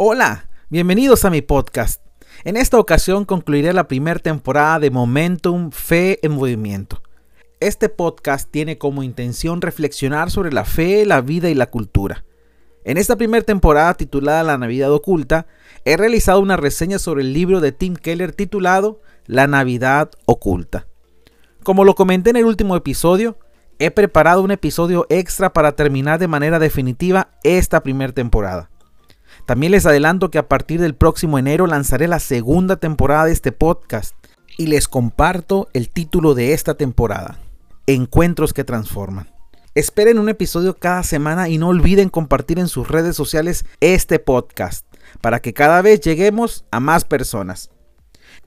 [0.00, 2.00] Hola, bienvenidos a mi podcast.
[2.44, 7.02] En esta ocasión concluiré la primera temporada de Momentum Fe en Movimiento.
[7.58, 12.24] Este podcast tiene como intención reflexionar sobre la fe, la vida y la cultura.
[12.84, 15.48] En esta primera temporada titulada La Navidad Oculta,
[15.84, 20.86] he realizado una reseña sobre el libro de Tim Keller titulado La Navidad Oculta.
[21.64, 23.36] Como lo comenté en el último episodio,
[23.80, 28.70] he preparado un episodio extra para terminar de manera definitiva esta primera temporada.
[29.48, 33.50] También les adelanto que a partir del próximo enero lanzaré la segunda temporada de este
[33.50, 34.14] podcast
[34.58, 37.38] y les comparto el título de esta temporada,
[37.86, 39.30] Encuentros que Transforman.
[39.74, 44.84] Esperen un episodio cada semana y no olviden compartir en sus redes sociales este podcast
[45.22, 47.70] para que cada vez lleguemos a más personas.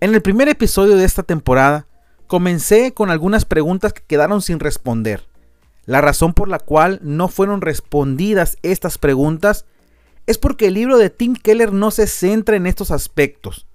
[0.02, 1.88] En el primer episodio de esta temporada
[2.28, 5.26] comencé con algunas preguntas que quedaron sin responder.
[5.88, 9.66] La razón por la cual no fueron respondidas estas preguntas
[10.28, 13.68] es porque el libro de Tim Keller no se centra en estos aspectos.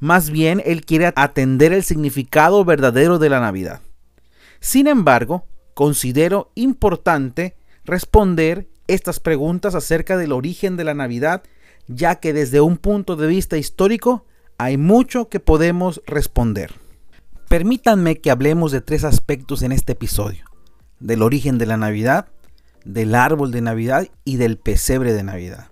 [0.00, 3.80] Más bien, él quiere atender el significado verdadero de la Navidad.
[4.60, 11.42] Sin embargo, considero importante responder estas preguntas acerca del origen de la Navidad,
[11.86, 14.26] ya que desde un punto de vista histórico
[14.58, 16.72] hay mucho que podemos responder.
[17.48, 20.44] Permítanme que hablemos de tres aspectos en este episodio.
[21.00, 22.28] Del origen de la Navidad,
[22.84, 25.68] del árbol de Navidad y del pesebre de Navidad.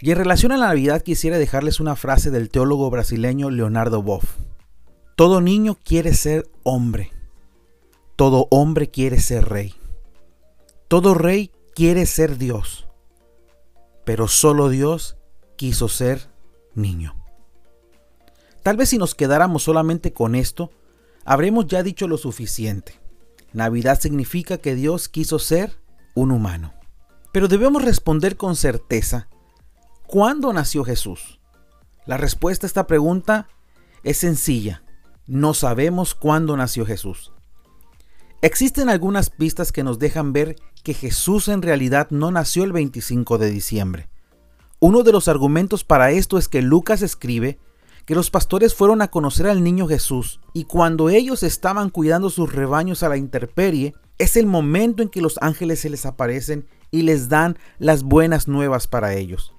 [0.00, 4.24] Y en relación a la Navidad quisiera dejarles una frase del teólogo brasileño Leonardo Boff.
[5.16, 7.12] Todo niño quiere ser hombre.
[8.14, 9.74] Todo hombre quiere ser rey.
[10.86, 12.86] Todo rey quiere ser Dios.
[14.04, 15.16] Pero solo Dios
[15.56, 16.30] quiso ser
[16.74, 17.16] niño.
[18.62, 20.70] Tal vez si nos quedáramos solamente con esto,
[21.24, 23.00] habremos ya dicho lo suficiente.
[23.52, 25.76] Navidad significa que Dios quiso ser
[26.14, 26.74] un humano.
[27.32, 29.28] Pero debemos responder con certeza
[30.08, 31.38] ¿Cuándo nació Jesús?
[32.06, 33.46] La respuesta a esta pregunta
[34.04, 34.82] es sencilla.
[35.26, 37.30] No sabemos cuándo nació Jesús.
[38.40, 43.36] Existen algunas pistas que nos dejan ver que Jesús en realidad no nació el 25
[43.36, 44.08] de diciembre.
[44.80, 47.58] Uno de los argumentos para esto es que Lucas escribe
[48.06, 52.50] que los pastores fueron a conocer al niño Jesús y cuando ellos estaban cuidando sus
[52.50, 57.02] rebaños a la intemperie, es el momento en que los ángeles se les aparecen y
[57.02, 59.52] les dan las buenas nuevas para ellos.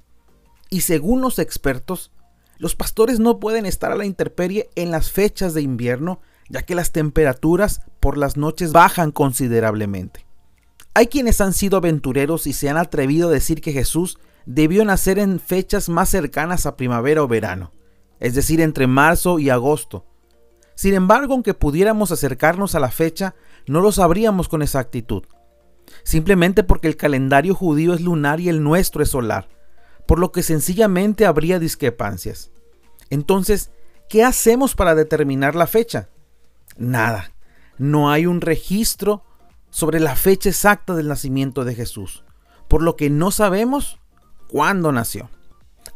[0.69, 2.11] Y según los expertos,
[2.59, 6.19] los pastores no pueden estar a la intemperie en las fechas de invierno,
[6.49, 10.25] ya que las temperaturas por las noches bajan considerablemente.
[10.93, 15.19] Hay quienes han sido aventureros y se han atrevido a decir que Jesús debió nacer
[15.19, 17.71] en fechas más cercanas a primavera o verano,
[18.19, 20.05] es decir, entre marzo y agosto.
[20.75, 23.35] Sin embargo, aunque pudiéramos acercarnos a la fecha,
[23.67, 25.23] no lo sabríamos con exactitud,
[26.03, 29.58] simplemente porque el calendario judío es lunar y el nuestro es solar
[30.09, 32.49] por lo que sencillamente habría discrepancias.
[33.11, 33.69] Entonces,
[34.09, 36.09] ¿qué hacemos para determinar la fecha?
[36.77, 37.31] Nada.
[37.77, 39.23] No hay un registro
[39.69, 42.23] sobre la fecha exacta del nacimiento de Jesús,
[42.67, 43.99] por lo que no sabemos
[44.47, 45.29] cuándo nació.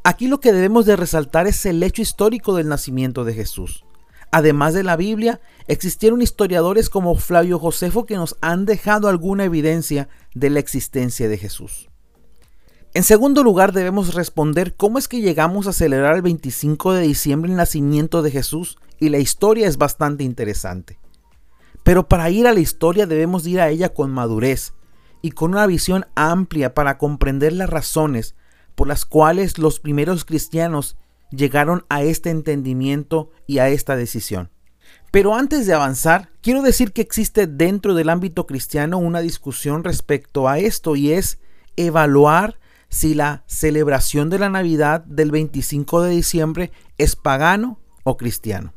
[0.03, 3.83] Aquí lo que debemos de resaltar es el hecho histórico del nacimiento de Jesús.
[4.31, 10.07] Además de la Biblia, existieron historiadores como Flavio Josefo que nos han dejado alguna evidencia
[10.35, 11.89] de la existencia de Jesús.
[12.95, 17.49] En segundo lugar, debemos responder cómo es que llegamos a celebrar el 25 de diciembre
[17.49, 20.99] el nacimiento de Jesús y la historia es bastante interesante.
[21.81, 24.73] Pero para ir a la historia debemos ir a ella con madurez
[25.23, 28.35] y con una visión amplia para comprender las razones
[28.75, 30.95] por las cuales los primeros cristianos
[31.31, 34.51] llegaron a este entendimiento y a esta decisión.
[35.11, 40.47] Pero antes de avanzar, quiero decir que existe dentro del ámbito cristiano una discusión respecto
[40.47, 41.39] a esto y es
[41.75, 42.59] evaluar
[42.93, 48.75] si la celebración de la Navidad del 25 de diciembre es pagano o cristiano.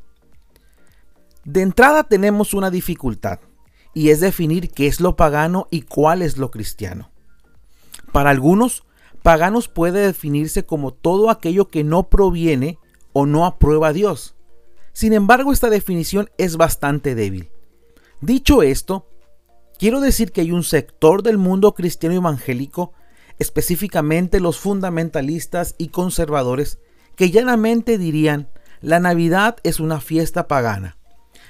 [1.44, 3.40] De entrada tenemos una dificultad
[3.93, 7.11] y es definir qué es lo pagano y cuál es lo cristiano.
[8.11, 8.85] Para algunos,
[9.23, 12.79] paganos puede definirse como todo aquello que no proviene
[13.12, 14.35] o no aprueba a Dios.
[14.94, 17.50] Sin embargo, esta definición es bastante débil.
[18.23, 19.11] Dicho esto,
[19.79, 22.94] quiero decir que hay un sector del mundo cristiano evangélico
[23.38, 26.79] específicamente los fundamentalistas y conservadores,
[27.17, 28.49] que llanamente dirían,
[28.81, 30.97] la Navidad es una fiesta pagana,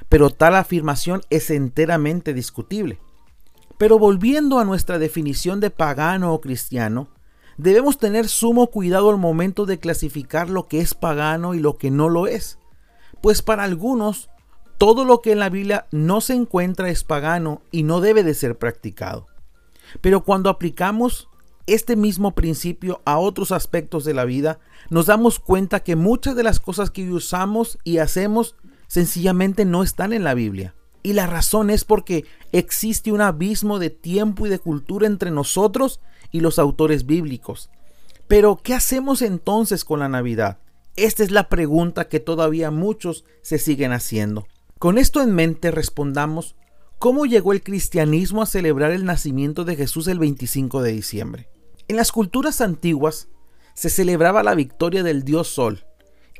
[0.08, 3.00] pero tal afirmación es enteramente discutible.
[3.78, 7.08] Pero volviendo a nuestra definición de pagano o cristiano,
[7.58, 11.90] debemos tener sumo cuidado al momento de clasificar lo que es pagano y lo que
[11.90, 12.58] no lo es,
[13.20, 14.30] pues para algunos
[14.78, 18.34] todo lo que en la Biblia no se encuentra es pagano y no debe de
[18.34, 19.26] ser practicado.
[20.00, 21.28] Pero cuando aplicamos
[21.66, 26.42] este mismo principio a otros aspectos de la vida, nos damos cuenta que muchas de
[26.42, 28.54] las cosas que usamos y hacemos
[28.86, 30.74] sencillamente no están en la Biblia.
[31.02, 36.00] Y la razón es porque existe un abismo de tiempo y de cultura entre nosotros
[36.32, 37.70] y los autores bíblicos.
[38.28, 40.58] Pero, ¿qué hacemos entonces con la Navidad?
[40.96, 44.46] Esta es la pregunta que todavía muchos se siguen haciendo.
[44.78, 46.56] Con esto en mente respondamos,
[46.98, 51.48] ¿cómo llegó el cristianismo a celebrar el nacimiento de Jesús el 25 de diciembre?
[51.88, 53.28] En las culturas antiguas
[53.74, 55.84] se celebraba la victoria del dios Sol,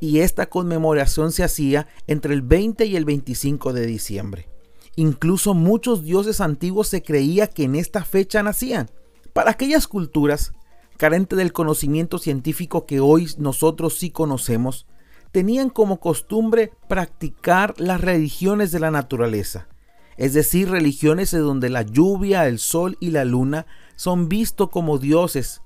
[0.01, 4.49] y esta conmemoración se hacía entre el 20 y el 25 de diciembre.
[4.97, 8.89] Incluso muchos dioses antiguos se creía que en esta fecha nacían.
[9.31, 10.51] Para aquellas culturas,
[10.97, 14.85] carentes del conocimiento científico que hoy nosotros sí conocemos,
[15.31, 19.69] tenían como costumbre practicar las religiones de la naturaleza,
[20.17, 23.65] es decir, religiones en donde la lluvia, el sol y la luna
[23.97, 25.61] son vistos como dioses,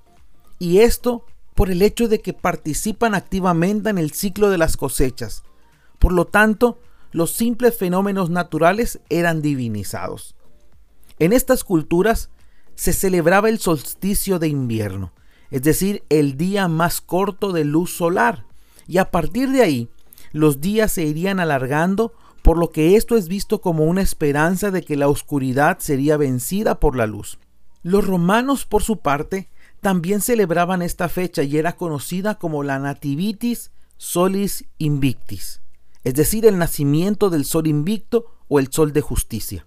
[0.58, 1.24] y esto
[1.54, 5.44] por el hecho de que participan activamente en el ciclo de las cosechas.
[6.00, 6.80] Por lo tanto,
[7.12, 10.34] los simples fenómenos naturales eran divinizados.
[11.18, 12.30] En estas culturas
[12.74, 15.12] se celebraba el solsticio de invierno,
[15.50, 18.46] es decir, el día más corto de luz solar,
[18.88, 19.88] y a partir de ahí
[20.32, 24.82] los días se irían alargando, por lo que esto es visto como una esperanza de
[24.82, 27.38] que la oscuridad sería vencida por la luz.
[27.82, 29.50] Los romanos, por su parte,
[29.80, 35.60] también celebraban esta fecha y era conocida como la Nativitis Solis Invictis,
[36.04, 39.66] es decir, el nacimiento del sol invicto o el sol de justicia.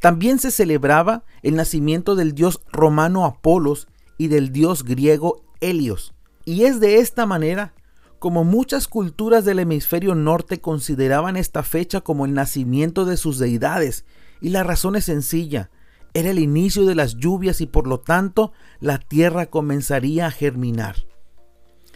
[0.00, 3.88] También se celebraba el nacimiento del dios romano Apolos
[4.18, 6.12] y del dios griego Helios.
[6.44, 7.74] Y es de esta manera
[8.18, 14.04] como muchas culturas del hemisferio norte consideraban esta fecha como el nacimiento de sus deidades.
[14.40, 15.70] Y la razón es sencilla,
[16.14, 21.06] era el inicio de las lluvias y por lo tanto la tierra comenzaría a germinar.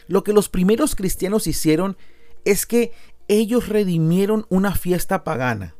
[0.09, 1.97] Lo que los primeros cristianos hicieron
[2.45, 2.93] es que
[3.29, 5.77] ellos redimieron una fiesta pagana,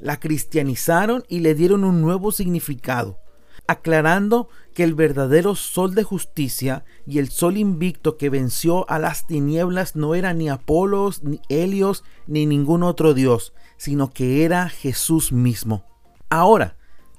[0.00, 3.18] la cristianizaron y le dieron un nuevo significado,
[3.66, 9.26] aclarando que el verdadero sol de justicia y el sol invicto que venció a las
[9.26, 15.32] tinieblas no era ni Apolos, ni Helios, ni ningún otro dios, sino que era Jesús
[15.32, 15.84] mismo.
[16.30, 16.75] Ahora,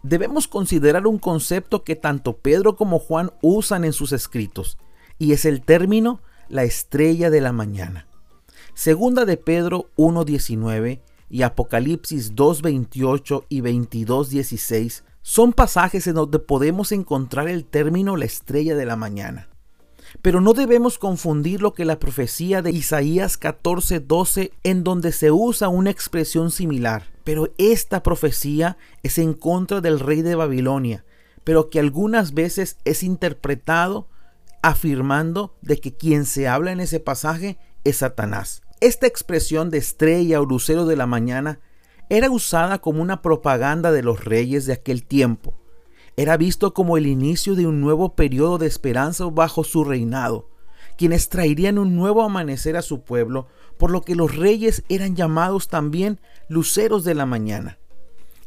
[0.07, 4.77] debemos considerar un concepto que tanto Pedro como Juan usan en sus escritos,
[5.19, 8.07] y es el término la estrella de la mañana.
[8.74, 17.50] Segunda de Pedro 1.19 y Apocalipsis 2.28 y 22.16 son pasajes en donde podemos encontrar
[17.50, 19.50] el término la estrella de la mañana.
[20.22, 25.69] Pero no debemos confundir lo que la profecía de Isaías 14:12 en donde se usa
[25.69, 27.04] una expresión similar.
[27.24, 31.06] Pero esta profecía es en contra del rey de Babilonia,
[31.44, 34.08] pero que algunas veces es interpretado
[34.62, 38.62] afirmando de que quien se habla en ese pasaje es Satanás.
[38.80, 41.60] Esta expresión de estrella o lucero de la mañana
[42.10, 45.58] era usada como una propaganda de los reyes de aquel tiempo
[46.18, 50.50] era visto como el inicio de un nuevo periodo de esperanza bajo su reinado,
[50.98, 53.48] quienes traerían un nuevo amanecer a su pueblo,
[53.78, 56.19] por lo que los reyes eran llamados también
[56.50, 57.78] luceros de la mañana.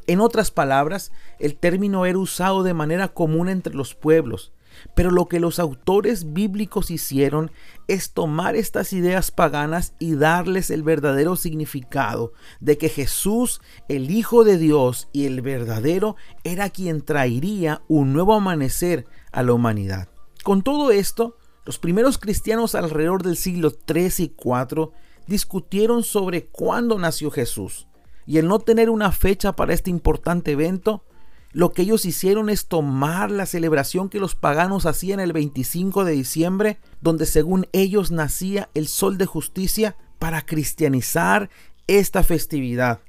[0.09, 4.51] En otras palabras, el término era usado de manera común entre los pueblos,
[4.95, 7.51] pero lo que los autores bíblicos hicieron
[7.89, 14.45] es tomar estas ideas paganas y darles el verdadero significado de que Jesús, el Hijo
[14.45, 20.09] de Dios y el verdadero, era quien traería un nuevo amanecer a la humanidad.
[20.43, 24.93] Con todo esto, los primeros cristianos alrededor del siglo 3 y 4
[25.27, 27.87] discutieron sobre cuándo nació Jesús,
[28.27, 31.05] y el no tener una fecha para este importante evento
[31.53, 36.13] lo que ellos hicieron es tomar la celebración que los paganos hacían el 25 de
[36.13, 41.49] diciembre, donde según ellos nacía el sol de justicia, para cristianizar
[41.87, 43.01] esta festividad,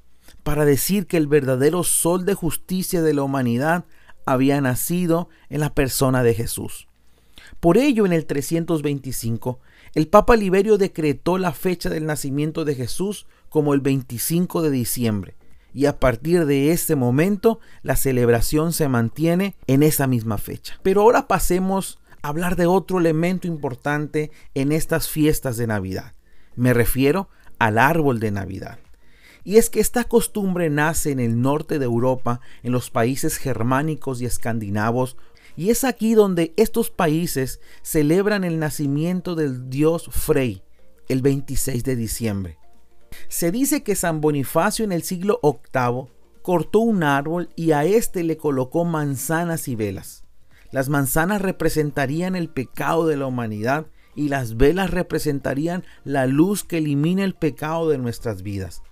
[0.44, 3.86] para decir que el verdadero sol de justicia de la humanidad
[4.26, 6.88] había nacido en la persona de Jesús.
[7.60, 9.60] Por ello, en el 325,
[9.94, 15.36] el Papa Liberio decretó la fecha del nacimiento de Jesús como el 25 de diciembre,
[15.74, 20.80] y a partir de ese momento la celebración se mantiene en esa misma fecha.
[20.84, 26.14] Pero ahora pasemos a hablar de otro elemento importante en estas fiestas de Navidad.
[26.56, 28.80] Me refiero al árbol de Navidad.
[29.44, 34.22] Y es que esta costumbre nace en el norte de Europa, en los países germánicos
[34.22, 35.18] y escandinavos,
[35.56, 40.64] y es aquí donde estos países celebran el nacimiento del dios Frey,
[41.10, 42.61] el 26 de diciembre.
[43.28, 46.08] Se dice que San Bonifacio en el siglo VIII
[46.42, 50.26] cortó un árbol y a éste le colocó manzanas y velas.
[50.72, 56.78] Las manzanas representarían el pecado de la humanidad y las velas representarían la luz que
[56.78, 58.84] elimina el pecado de nuestras vidas.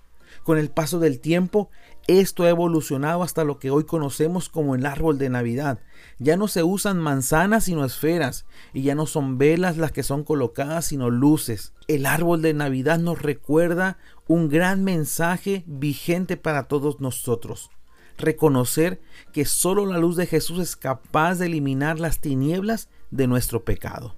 [0.44, 1.70] Con el paso del tiempo,
[2.10, 5.80] esto ha evolucionado hasta lo que hoy conocemos como el árbol de Navidad.
[6.18, 10.24] Ya no se usan manzanas sino esferas, y ya no son velas las que son
[10.24, 11.74] colocadas sino luces.
[11.88, 17.70] El árbol de Navidad nos recuerda un gran mensaje vigente para todos nosotros.
[18.18, 19.02] Reconocer
[19.32, 24.16] que solo la luz de Jesús es capaz de eliminar las tinieblas de nuestro pecado.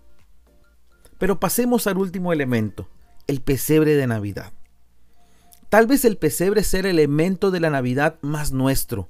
[1.17, 2.87] Pero pasemos al último elemento,
[3.27, 4.53] el pesebre de Navidad.
[5.71, 9.07] Tal vez el pesebre sea el elemento de la Navidad más nuestro.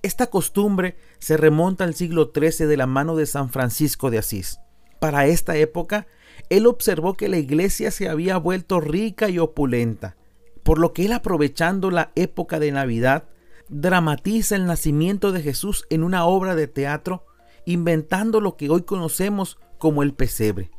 [0.00, 4.58] Esta costumbre se remonta al siglo XIII de la mano de San Francisco de Asís.
[5.00, 6.06] Para esta época,
[6.48, 10.16] él observó que la iglesia se había vuelto rica y opulenta,
[10.62, 13.24] por lo que él aprovechando la época de Navidad,
[13.68, 17.26] dramatiza el nacimiento de Jesús en una obra de teatro,
[17.66, 20.70] inventando lo que hoy conocemos como el pesebre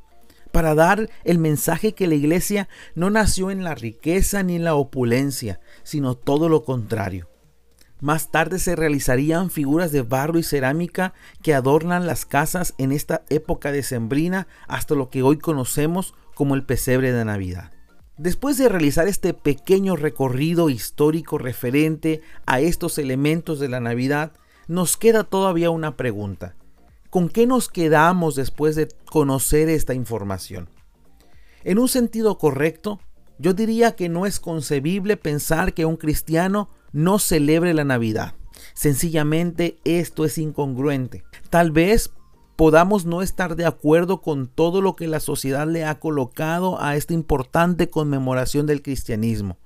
[0.53, 4.75] para dar el mensaje que la iglesia no nació en la riqueza ni en la
[4.75, 7.27] opulencia, sino todo lo contrario.
[7.99, 13.23] Más tarde se realizarían figuras de barro y cerámica que adornan las casas en esta
[13.29, 17.71] época decembrina hasta lo que hoy conocemos como el pesebre de Navidad.
[18.17, 24.33] Después de realizar este pequeño recorrido histórico referente a estos elementos de la Navidad,
[24.67, 26.55] nos queda todavía una pregunta.
[27.13, 30.67] ¿Con qué nos quedamos después de conocer esta información?
[31.63, 32.99] En un sentido correcto,
[33.37, 38.33] yo diría que no es concebible pensar que un cristiano no celebre la Navidad.
[38.73, 41.23] Sencillamente esto es incongruente.
[41.51, 42.09] Tal vez
[42.55, 46.95] podamos no estar de acuerdo con todo lo que la sociedad le ha colocado a
[46.95, 49.59] esta importante conmemoración del cristianismo.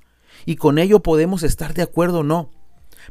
[0.45, 2.51] Y con ello podemos estar de acuerdo o no.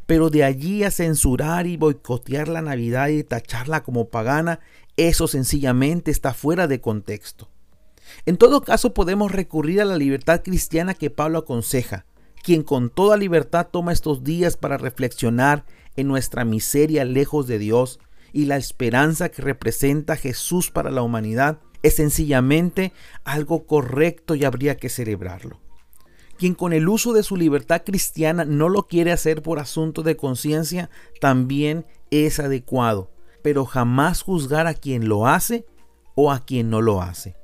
[0.05, 4.61] Pero de allí a censurar y boicotear la Navidad y tacharla como pagana,
[4.97, 7.49] eso sencillamente está fuera de contexto.
[8.25, 12.07] En todo caso podemos recurrir a la libertad cristiana que Pablo aconseja,
[12.43, 15.65] quien con toda libertad toma estos días para reflexionar
[15.97, 17.99] en nuestra miseria lejos de Dios
[18.33, 22.93] y la esperanza que representa Jesús para la humanidad es sencillamente
[23.25, 25.61] algo correcto y habría que celebrarlo.
[26.39, 30.17] Quien con el uso de su libertad cristiana no lo quiere hacer por asunto de
[30.17, 30.91] conciencia,
[31.21, 33.11] también es adecuado,
[33.43, 35.67] pero jamás juzgar a quien lo hace
[36.15, 37.37] o a quien no lo hace.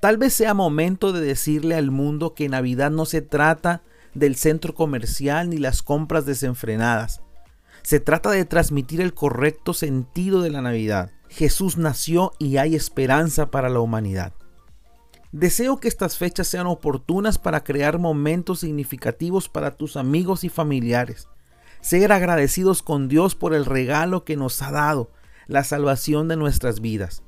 [0.00, 3.82] Tal vez sea momento de decirle al mundo que Navidad no se trata
[4.12, 7.22] del centro comercial ni las compras desenfrenadas.
[7.82, 11.10] Se trata de transmitir el correcto sentido de la Navidad.
[11.28, 14.34] Jesús nació y hay esperanza para la humanidad.
[15.34, 21.28] Deseo que estas fechas sean oportunas para crear momentos significativos para tus amigos y familiares.
[21.80, 25.10] Ser agradecidos con Dios por el regalo que nos ha dado,
[25.48, 27.24] la salvación de nuestras vidas.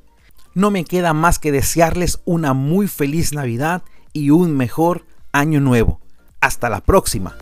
[0.55, 3.83] No me queda más que desearles una muy feliz Navidad
[4.13, 6.01] y un mejor año nuevo.
[6.41, 7.37] Hasta la próxima.